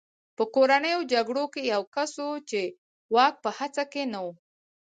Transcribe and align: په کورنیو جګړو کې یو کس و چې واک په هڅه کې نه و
په 0.37 0.43
کورنیو 0.55 0.99
جګړو 1.13 1.43
کې 1.53 1.61
یو 1.73 1.83
کس 1.95 2.13
و 2.25 2.29
چې 2.49 2.61
واک 3.15 3.33
په 3.43 3.49
هڅه 3.57 3.83
کې 3.91 4.03
نه 4.13 4.19
و 4.23 4.27